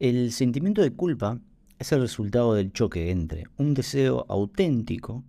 El 0.00 0.32
sentimiento 0.32 0.80
de 0.80 0.92
culpa 0.92 1.38
es 1.78 1.92
el 1.92 2.00
resultado 2.00 2.54
del 2.54 2.72
choque 2.72 3.10
entre 3.10 3.44
un 3.58 3.74
deseo 3.74 4.24
auténtico 4.30 5.24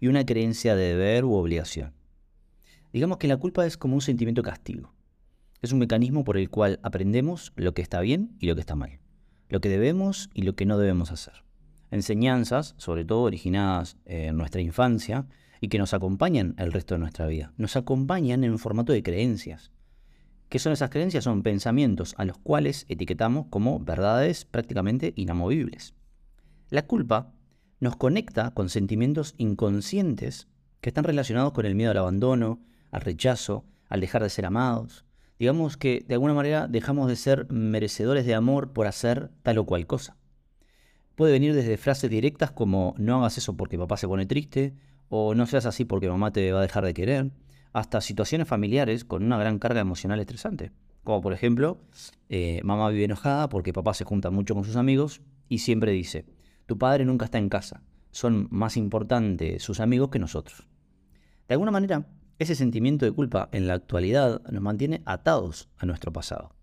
y 0.00 0.08
una 0.08 0.26
creencia 0.26 0.74
de 0.74 0.88
deber 0.88 1.24
u 1.24 1.34
obligación. 1.34 1.92
Digamos 2.92 3.18
que 3.18 3.28
la 3.28 3.36
culpa 3.36 3.64
es 3.64 3.76
como 3.76 3.94
un 3.94 4.00
sentimiento 4.00 4.42
castigo. 4.42 4.92
Es 5.60 5.70
un 5.70 5.78
mecanismo 5.78 6.24
por 6.24 6.36
el 6.36 6.50
cual 6.50 6.80
aprendemos 6.82 7.52
lo 7.54 7.74
que 7.74 7.82
está 7.82 8.00
bien 8.00 8.34
y 8.40 8.46
lo 8.46 8.56
que 8.56 8.62
está 8.62 8.74
mal, 8.74 8.98
lo 9.48 9.60
que 9.60 9.68
debemos 9.68 10.30
y 10.34 10.42
lo 10.42 10.56
que 10.56 10.66
no 10.66 10.78
debemos 10.78 11.12
hacer. 11.12 11.44
Enseñanzas, 11.92 12.74
sobre 12.78 13.04
todo 13.04 13.22
originadas 13.22 13.98
en 14.04 14.36
nuestra 14.36 14.62
infancia 14.62 15.28
y 15.60 15.68
que 15.68 15.78
nos 15.78 15.94
acompañan 15.94 16.56
el 16.58 16.72
resto 16.72 16.96
de 16.96 16.98
nuestra 16.98 17.28
vida. 17.28 17.52
Nos 17.56 17.76
acompañan 17.76 18.42
en 18.42 18.58
formato 18.58 18.92
de 18.92 19.04
creencias. 19.04 19.70
¿Qué 20.52 20.58
son 20.58 20.74
esas 20.74 20.90
creencias? 20.90 21.24
Son 21.24 21.42
pensamientos 21.42 22.14
a 22.18 22.26
los 22.26 22.36
cuales 22.36 22.84
etiquetamos 22.90 23.46
como 23.48 23.80
verdades 23.80 24.44
prácticamente 24.44 25.14
inamovibles. 25.16 25.94
La 26.68 26.86
culpa 26.86 27.32
nos 27.80 27.96
conecta 27.96 28.50
con 28.50 28.68
sentimientos 28.68 29.34
inconscientes 29.38 30.48
que 30.82 30.90
están 30.90 31.04
relacionados 31.04 31.54
con 31.54 31.64
el 31.64 31.74
miedo 31.74 31.92
al 31.92 31.96
abandono, 31.96 32.60
al 32.90 33.00
rechazo, 33.00 33.64
al 33.88 34.02
dejar 34.02 34.24
de 34.24 34.28
ser 34.28 34.44
amados. 34.44 35.06
Digamos 35.38 35.78
que 35.78 36.04
de 36.06 36.12
alguna 36.12 36.34
manera 36.34 36.68
dejamos 36.68 37.08
de 37.08 37.16
ser 37.16 37.50
merecedores 37.50 38.26
de 38.26 38.34
amor 38.34 38.74
por 38.74 38.86
hacer 38.86 39.30
tal 39.42 39.56
o 39.56 39.64
cual 39.64 39.86
cosa. 39.86 40.18
Puede 41.14 41.32
venir 41.32 41.54
desde 41.54 41.78
frases 41.78 42.10
directas 42.10 42.50
como 42.50 42.94
no 42.98 43.20
hagas 43.20 43.38
eso 43.38 43.56
porque 43.56 43.78
papá 43.78 43.96
se 43.96 44.06
pone 44.06 44.26
triste, 44.26 44.74
o 45.08 45.34
no 45.34 45.46
seas 45.46 45.64
así 45.64 45.86
porque 45.86 46.10
mamá 46.10 46.30
te 46.30 46.52
va 46.52 46.58
a 46.58 46.62
dejar 46.62 46.84
de 46.84 46.92
querer, 46.92 47.30
hasta 47.72 48.00
situaciones 48.00 48.48
familiares 48.48 49.04
con 49.04 49.24
una 49.24 49.38
gran 49.38 49.58
carga 49.58 49.80
emocional 49.80 50.20
estresante. 50.20 50.72
Como 51.04 51.20
por 51.20 51.32
ejemplo, 51.32 51.78
eh, 52.28 52.60
mamá 52.64 52.88
vive 52.90 53.04
enojada 53.04 53.48
porque 53.48 53.72
papá 53.72 53.94
se 53.94 54.04
junta 54.04 54.30
mucho 54.30 54.54
con 54.54 54.64
sus 54.64 54.76
amigos 54.76 55.20
y 55.48 55.58
siempre 55.58 55.92
dice, 55.92 56.26
tu 56.66 56.78
padre 56.78 57.04
nunca 57.04 57.24
está 57.24 57.38
en 57.38 57.48
casa, 57.48 57.82
son 58.10 58.46
más 58.50 58.76
importantes 58.76 59.62
sus 59.62 59.80
amigos 59.80 60.10
que 60.10 60.18
nosotros. 60.18 60.68
De 61.48 61.54
alguna 61.54 61.72
manera, 61.72 62.06
ese 62.38 62.54
sentimiento 62.54 63.04
de 63.04 63.12
culpa 63.12 63.48
en 63.52 63.66
la 63.66 63.74
actualidad 63.74 64.42
nos 64.50 64.62
mantiene 64.62 65.02
atados 65.04 65.68
a 65.76 65.86
nuestro 65.86 66.12
pasado. 66.12 66.54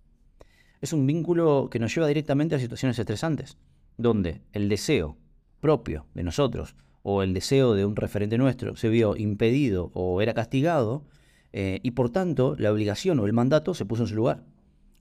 Es 0.81 0.93
un 0.93 1.05
vínculo 1.05 1.69
que 1.69 1.79
nos 1.79 1.93
lleva 1.93 2.07
directamente 2.07 2.55
a 2.55 2.59
situaciones 2.59 2.97
estresantes, 2.97 3.57
donde 3.97 4.41
el 4.53 4.69
deseo 4.69 5.17
propio 5.59 6.05
de 6.13 6.23
nosotros 6.23 6.75
o 7.11 7.23
el 7.23 7.33
deseo 7.33 7.73
de 7.73 7.85
un 7.85 7.95
referente 7.95 8.37
nuestro 8.37 8.75
se 8.75 8.87
vio 8.87 9.15
impedido 9.17 9.89
o 9.95 10.21
era 10.21 10.35
castigado, 10.35 11.05
eh, 11.51 11.79
y 11.81 11.91
por 11.91 12.11
tanto 12.11 12.55
la 12.59 12.71
obligación 12.71 13.19
o 13.19 13.25
el 13.25 13.33
mandato 13.33 13.73
se 13.73 13.85
puso 13.85 14.03
en 14.03 14.09
su 14.09 14.15
lugar. 14.15 14.43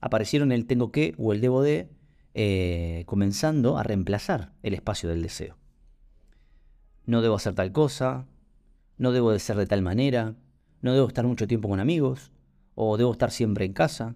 Aparecieron 0.01 0.51
el 0.51 0.65
tengo 0.65 0.91
que 0.91 1.13
o 1.19 1.33
el 1.33 1.41
debo 1.41 1.61
de, 1.61 1.87
eh, 2.33 3.03
comenzando 3.05 3.77
a 3.77 3.83
reemplazar 3.83 4.53
el 4.63 4.73
espacio 4.73 5.07
del 5.07 5.21
deseo. 5.21 5.57
No 7.05 7.21
debo 7.21 7.35
hacer 7.35 7.53
tal 7.53 7.71
cosa, 7.71 8.25
no 8.97 9.11
debo 9.11 9.31
de 9.31 9.39
ser 9.39 9.57
de 9.57 9.67
tal 9.67 9.83
manera, 9.83 10.35
no 10.81 10.93
debo 10.93 11.07
estar 11.07 11.27
mucho 11.27 11.47
tiempo 11.47 11.69
con 11.69 11.79
amigos, 11.79 12.31
o 12.73 12.97
debo 12.97 13.11
estar 13.11 13.29
siempre 13.29 13.65
en 13.65 13.73
casa. 13.73 14.15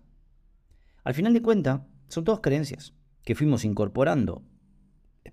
Al 1.03 1.13
final 1.13 1.33
de 1.33 1.44
cuentas, 1.44 1.81
son 2.07 2.23
todas 2.23 2.41
creencias 2.41 2.94
que 3.23 3.35
fuimos 3.35 3.66
incorporando 3.66 4.41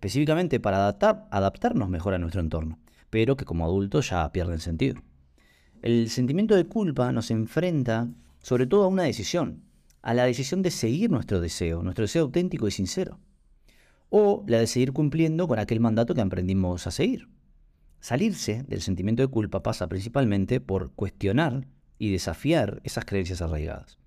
específicamente 0.00 0.60
para 0.60 0.78
adaptar, 0.78 1.28
adaptarnos 1.30 1.90
mejor 1.90 2.14
a 2.14 2.18
nuestro 2.18 2.40
entorno, 2.40 2.78
pero 3.10 3.36
que 3.36 3.44
como 3.44 3.66
adultos 3.66 4.08
ya 4.08 4.32
pierden 4.32 4.58
sentido. 4.58 5.02
El 5.82 6.08
sentimiento 6.08 6.56
de 6.56 6.64
culpa 6.64 7.12
nos 7.12 7.30
enfrenta 7.30 8.08
sobre 8.42 8.66
todo 8.66 8.84
a 8.84 8.88
una 8.88 9.02
decisión, 9.02 9.62
a 10.00 10.14
la 10.14 10.24
decisión 10.24 10.62
de 10.62 10.70
seguir 10.70 11.10
nuestro 11.10 11.38
deseo, 11.42 11.82
nuestro 11.82 12.04
deseo 12.04 12.22
auténtico 12.22 12.66
y 12.66 12.70
sincero, 12.70 13.18
o 14.08 14.42
la 14.46 14.60
de 14.60 14.66
seguir 14.66 14.94
cumpliendo 14.94 15.46
con 15.46 15.58
aquel 15.58 15.80
mandato 15.80 16.14
que 16.14 16.22
aprendimos 16.22 16.86
a 16.86 16.90
seguir. 16.92 17.28
Salirse 18.00 18.62
del 18.62 18.80
sentimiento 18.80 19.20
de 19.20 19.28
culpa 19.28 19.62
pasa 19.62 19.86
principalmente 19.86 20.62
por 20.62 20.92
cuestionar 20.92 21.68
y 21.98 22.10
desafiar 22.10 22.80
esas 22.84 23.04
creencias 23.04 23.42
arraigadas, 23.42 23.98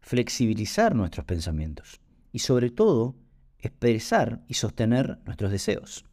flexibilizar 0.00 0.94
nuestros 0.94 1.24
pensamientos 1.24 2.02
y 2.32 2.40
sobre 2.40 2.68
todo 2.68 3.16
expresar 3.62 4.42
y 4.48 4.54
sostener 4.54 5.18
nuestros 5.24 5.50
deseos. 5.50 6.04